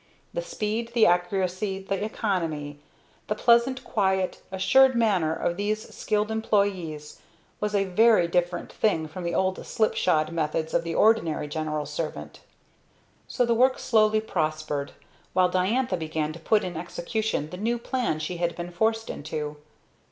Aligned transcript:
The 0.33 0.41
speed, 0.41 0.93
the 0.95 1.05
accuracy, 1.05 1.77
the 1.83 2.03
economy; 2.03 2.79
the 3.27 3.35
pleasant, 3.35 3.83
quiet, 3.83 4.41
assured 4.51 4.95
manner 4.95 5.31
of 5.31 5.57
these 5.57 5.93
skilled 5.93 6.31
employees 6.31 7.19
was 7.59 7.75
a 7.75 7.83
very 7.85 8.27
different 8.27 8.73
thing 8.73 9.07
from 9.07 9.23
the 9.23 9.35
old 9.35 9.63
slipshod 9.63 10.31
methods 10.31 10.73
of 10.73 10.83
the 10.83 10.95
ordinary 10.95 11.47
general 11.47 11.85
servant. 11.85 12.39
So 13.27 13.45
the 13.45 13.53
work 13.53 13.77
slowly 13.77 14.21
prospered, 14.21 14.93
while 15.33 15.49
Diantha 15.49 15.97
began 15.97 16.33
to 16.33 16.39
put 16.39 16.63
in 16.63 16.75
execution 16.77 17.51
the 17.51 17.57
new 17.57 17.77
plan 17.77 18.17
she 18.17 18.37
had 18.37 18.55
been 18.55 18.71
forced 18.71 19.07
into. 19.07 19.57